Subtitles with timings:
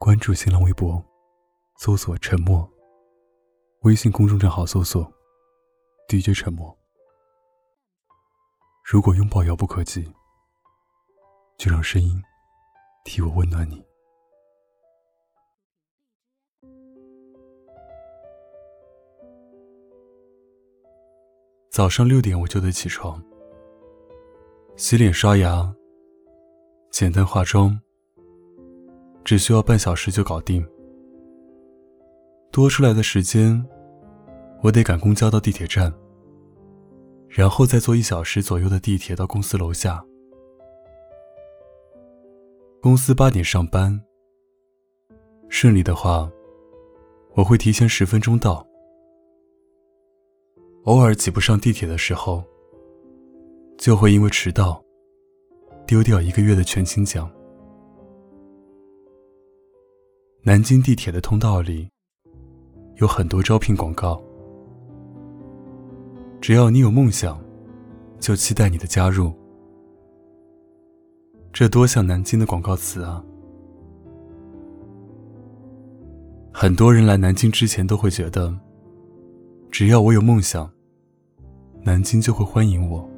[0.00, 1.04] 关注新浪微博，
[1.76, 2.66] 搜索“沉默”。
[3.82, 5.12] 微信公众账号搜索
[6.08, 6.72] “DJ 沉默”。
[8.86, 10.08] 如果拥抱遥不可及，
[11.58, 12.22] 就让声音
[13.04, 13.84] 替我温暖你。
[21.72, 23.20] 早上六点我就得起床，
[24.76, 25.74] 洗脸刷牙，
[26.92, 27.80] 简单化妆，
[29.28, 30.66] 只需要半小时就搞定。
[32.50, 33.62] 多出来的时间，
[34.62, 35.92] 我得赶公交到地铁站，
[37.28, 40.02] 然后再坐一小时左右的地铁到公司楼下。
[42.80, 44.00] 公司八点上班，
[45.50, 46.26] 顺利的话，
[47.34, 48.66] 我会提前十分钟到。
[50.84, 52.42] 偶尔挤不上地铁的时候，
[53.76, 54.82] 就会因为迟到
[55.86, 57.30] 丢掉一个月的全勤奖。
[60.42, 61.88] 南京地铁的通道里
[62.96, 64.22] 有很多招聘广告，
[66.40, 67.38] 只要你有梦想，
[68.20, 69.32] 就期待你的加入。
[71.52, 73.22] 这多像南京的广告词啊！
[76.52, 78.56] 很多人来南京之前都会觉得，
[79.70, 80.70] 只要我有梦想。
[81.82, 83.08] 南京就会欢迎我，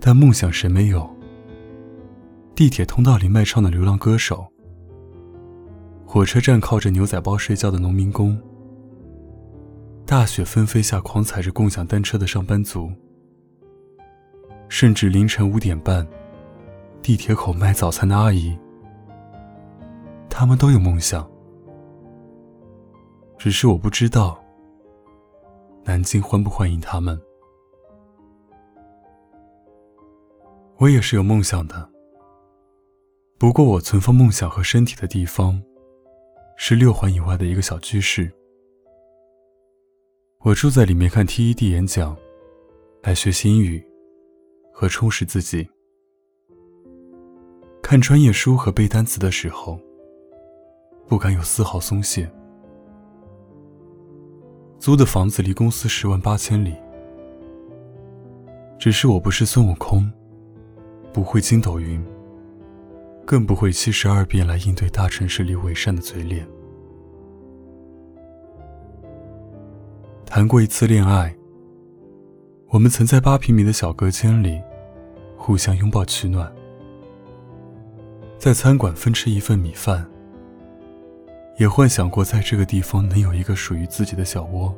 [0.00, 1.08] 但梦想谁没有？
[2.54, 4.46] 地铁通道里卖唱的流浪歌手，
[6.10, 8.40] 火车站靠着牛仔包睡觉的农民工，
[10.06, 12.90] 大雪纷飞下狂踩着共享单车的上班族，
[14.70, 16.08] 甚至凌晨五点半，
[17.02, 18.58] 地铁口卖早餐的阿姨，
[20.30, 21.30] 他们都有梦想，
[23.36, 24.42] 只是我不知道。
[25.84, 27.20] 南京欢不欢迎他们？
[30.78, 31.90] 我也是有梦想的，
[33.36, 35.62] 不过我存放梦想和身体的地方，
[36.60, 38.28] 是六环以外的一个小居室。
[40.40, 42.16] 我住在里面看 TED 演讲，
[43.00, 43.82] 来学习英语
[44.72, 45.68] 和充实自己。
[47.80, 49.78] 看专业书和背单词的时候，
[51.06, 52.28] 不敢有丝毫松懈。
[54.80, 56.74] 租的房子离公司十万八千里，
[58.80, 60.10] 只是我不是孙悟空，
[61.12, 62.04] 不会筋斗云，
[63.28, 66.48] 更不会七十二变来应对大城市里伪善的嘴脸。
[70.24, 71.36] 谈过一次恋爱，
[72.70, 74.58] 我们曾在八平米的小隔间里
[75.36, 76.50] 互相拥抱取暖，
[78.38, 80.08] 在餐馆分吃一份米饭。
[81.58, 84.74] 也幻想过在这个地方能有一个属于自己的小窝。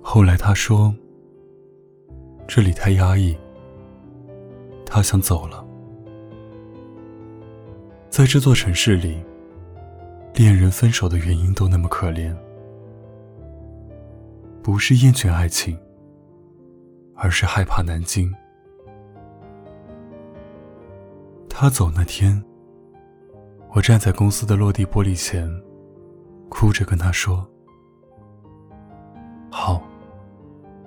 [0.00, 0.94] 后来他说
[2.46, 3.36] ：“这里太压抑。”
[4.90, 5.64] 他想走了。
[8.08, 9.22] 在这座城市里，
[10.34, 12.34] 恋人分手的原因都那么可怜，
[14.62, 15.78] 不是厌倦爱情，
[17.14, 18.32] 而是害怕南京。
[21.48, 22.42] 他走那天。
[23.74, 25.46] 我站在公司的落地玻璃前，
[26.48, 27.46] 哭着跟他说
[29.52, 29.82] ：“好，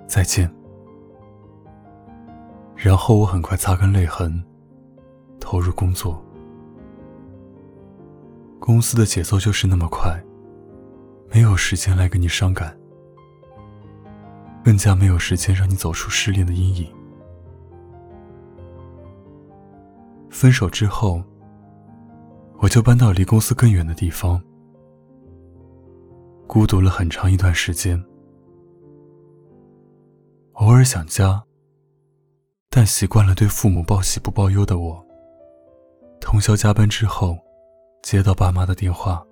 [0.08, 0.52] 再见。”
[2.82, 4.42] 然后我很快擦干泪痕，
[5.38, 6.20] 投入工作。
[8.58, 10.20] 公司的节奏就是那么快，
[11.30, 12.76] 没有时间来跟你伤感，
[14.64, 16.92] 更加没有时间让你走出失恋的阴影。
[20.28, 21.22] 分手之后。
[22.58, 24.40] 我就搬到离公司更远的地方，
[26.46, 28.00] 孤独了很长一段时间。
[30.52, 31.42] 偶尔想家，
[32.74, 35.06] 但习惯了对父母报喜不报忧的我，
[36.22, 37.36] 通宵加班之后，
[38.02, 39.22] 接到爸妈的电话，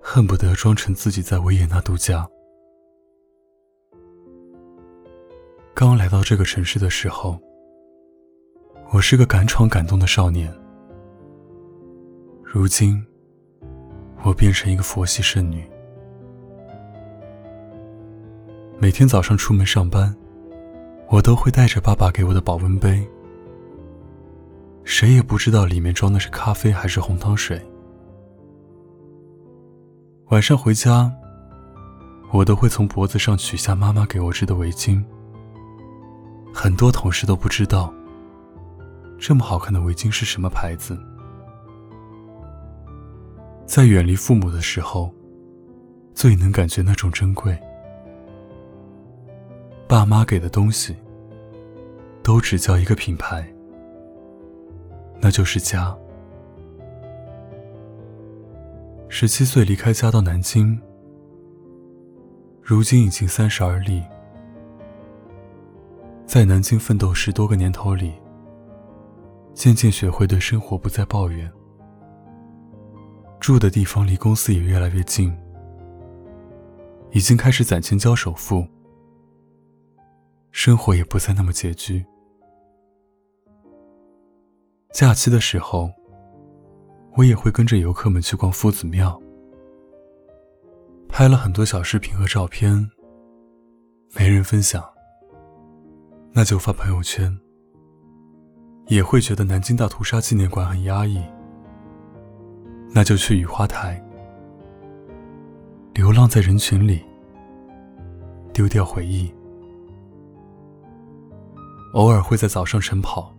[0.00, 2.26] 恨不得装成自己在维也纳度假。
[5.74, 7.38] 刚来到这个城市的时候，
[8.92, 10.50] 我是个敢闯敢动的少年。
[12.42, 13.04] 如今，
[14.24, 15.70] 我变成一个佛系剩女。
[18.78, 20.16] 每天早上出门上班，
[21.12, 23.06] 我都会带着爸爸给我的保温杯，
[24.82, 27.60] 谁也不知道里面装的是咖啡还是红糖水。
[30.30, 31.12] 晚上回家，
[32.32, 35.04] 我都会从脖子上取下妈妈给我织的围巾。
[36.50, 37.92] 很多同事都不知道，
[39.18, 40.98] 这么好看的围巾是什么牌子。
[43.66, 45.14] 在远离父母的时候，
[46.14, 47.54] 最能感觉那种珍贵。
[49.86, 50.96] 爸妈给的东西，
[52.22, 53.46] 都只叫一个品牌。
[55.20, 55.96] 那就是家。
[59.08, 60.80] 十七岁离开家到南京，
[62.62, 64.02] 如今已经三十而立。
[66.26, 68.14] 在南京奋斗十多个年头里，
[69.52, 71.50] 渐渐学会对生活不再抱怨。
[73.38, 75.36] 住的地方离公司也越来越近，
[77.10, 78.66] 已经开始攒钱交首付，
[80.52, 82.04] 生活也不再那么拮据。
[84.92, 85.90] 假期的时候，
[87.16, 89.20] 我也会跟着游客们去逛夫子庙，
[91.08, 92.90] 拍了很多小视频和照片，
[94.14, 94.84] 没人分享。
[96.34, 97.34] 那就发朋友圈，
[98.88, 101.22] 也会觉得南京大屠杀纪念馆很压抑。
[102.94, 104.02] 那就去雨花台，
[105.94, 107.02] 流浪在人群里，
[108.52, 109.32] 丢掉回忆。
[111.92, 113.34] 偶尔会在早上晨跑，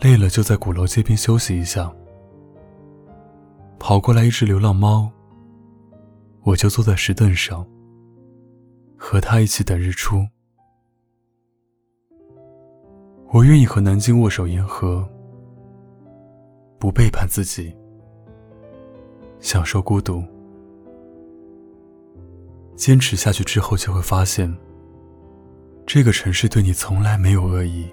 [0.00, 1.90] 累了就在鼓楼街边休息一下。
[3.78, 5.10] 跑过来一只流浪猫，
[6.42, 7.66] 我就坐在石凳上，
[8.96, 10.26] 和它一起等日出。
[13.30, 15.08] 我愿意和南京握手言和，
[16.78, 17.74] 不背叛自己，
[19.40, 20.22] 享受孤独。
[22.76, 24.54] 坚持下去之后，就会发现，
[25.84, 27.86] 这个城市对你从来没有恶意，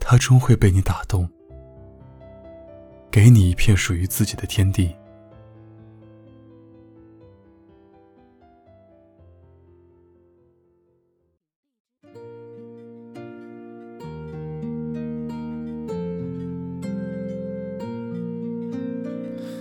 [0.00, 1.28] 它终会被你打动，
[3.08, 4.92] 给你一片属于自己的天地。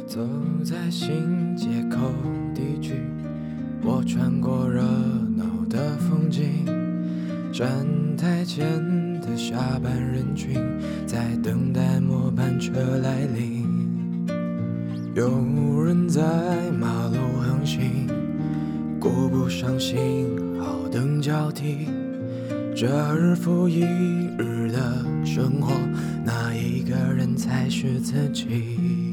[0.08, 0.22] 走
[0.64, 2.10] 在新街口
[2.54, 2.94] 地区，
[3.86, 4.82] 我穿过热
[5.38, 6.66] 闹的风景。
[7.54, 7.70] 站
[8.18, 8.66] 台前
[9.22, 10.60] 的下班人群，
[11.06, 12.72] 在等待末班车
[13.04, 13.64] 来临。
[15.14, 16.22] 有人在
[16.72, 18.08] 马路横行，
[19.00, 20.28] 顾不上信
[20.60, 21.88] 号灯交替。
[22.76, 23.82] 这日复一
[24.38, 25.72] 日的生活，
[26.26, 29.05] 哪一个人才是自己？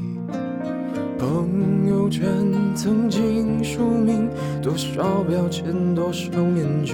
[1.33, 2.29] 朋友圈
[2.75, 4.29] 曾经署名，
[4.61, 6.93] 多少标签，多少面具，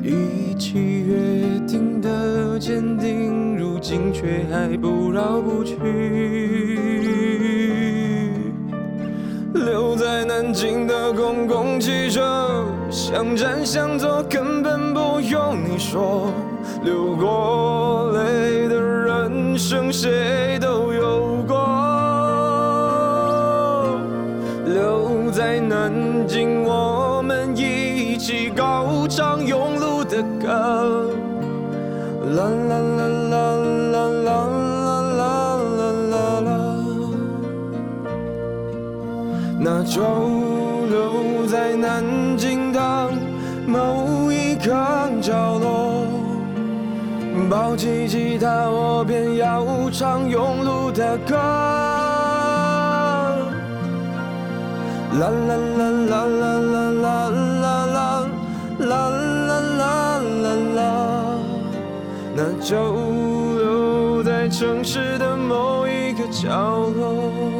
[0.00, 5.74] 一起约定的坚定，如今却还不绕不去。
[9.52, 16.32] 留在南京的公共汽车，想站想坐，根本不用你说。
[16.84, 20.91] 流过泪的人生，谁都
[30.40, 30.46] 歌。
[32.34, 35.30] 啦啦啦啦啦啦啦啦
[35.78, 35.80] 啦
[36.10, 36.50] 啦啦。
[39.60, 40.00] 那就
[40.88, 42.02] 留在南
[42.36, 42.80] 京的
[43.66, 44.70] 某一个
[45.20, 46.06] 角落，
[47.48, 51.36] 抱起吉他，我便要唱永路的歌。
[55.20, 56.81] 啦啦啦啦啦啦
[62.62, 62.94] 就
[63.56, 66.48] 留在城市的某一个角
[66.96, 67.51] 落。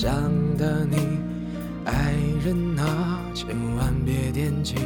[0.00, 0.12] 想
[0.56, 0.96] 的你，
[1.84, 2.14] 爱
[2.44, 4.76] 人啊，千万别惦记，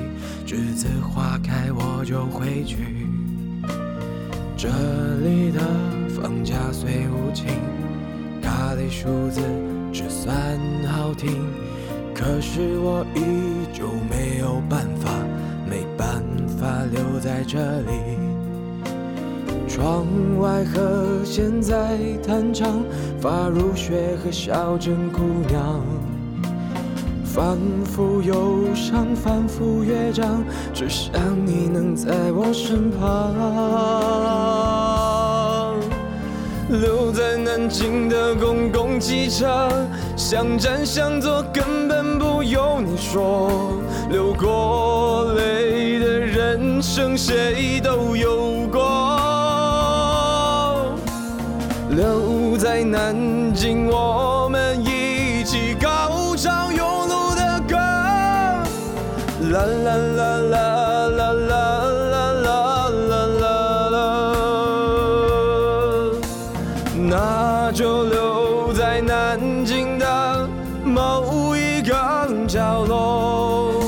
[0.47, 2.79] 栀子花开我就回去。
[4.57, 4.71] 这
[5.19, 5.61] 里的
[6.09, 7.45] 房价虽无情，
[8.41, 9.43] 咖喱数字
[9.93, 10.35] 只算
[10.89, 11.45] 好听，
[12.15, 15.11] 可是我依旧没有办法，
[15.69, 16.23] 没办
[16.59, 18.32] 法留在这里。
[19.75, 20.07] 窗
[20.39, 22.85] 外和弦在弹唱，
[23.19, 25.81] 发如雪和小镇姑娘，
[27.25, 31.15] 反复忧伤，反复乐章，只想
[31.47, 33.35] 你能在我身旁。
[36.69, 39.71] 留在南京的公共汽车，
[40.17, 43.51] 想站想坐根本不用你说。
[44.11, 48.62] 流过泪的人生谁都有
[53.63, 57.77] 南京我们一起高唱《庸碌的歌》，
[59.53, 60.67] 啦啦啦啦
[61.07, 62.11] 啦啦啦
[62.43, 63.47] 啦啦
[63.93, 63.95] 啦，
[67.09, 70.49] 那就留在南京的
[70.83, 71.95] 某一个
[72.49, 73.85] 角落。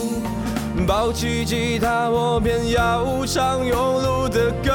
[0.86, 4.70] 抱起吉他，我便要唱庸碌的歌。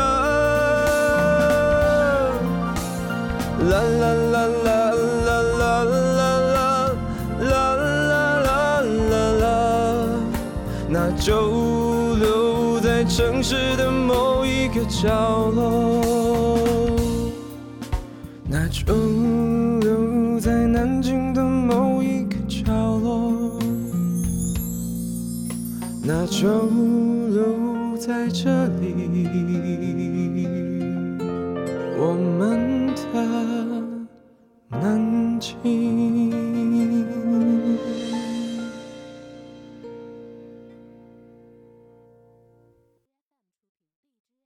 [3.70, 4.29] 啦啦啦
[15.02, 15.08] 角
[15.52, 16.60] 落，
[18.50, 18.84] 那就
[19.80, 22.66] 留在南京的某一个角
[22.98, 23.58] 落。
[26.04, 26.66] 那就
[27.30, 28.94] 留在这里，
[31.98, 33.14] 我们的
[34.70, 35.99] 南京。